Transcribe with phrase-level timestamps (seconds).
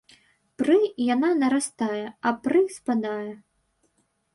[0.61, 0.77] Пры
[1.15, 3.31] яна нарастае, а пры спадае.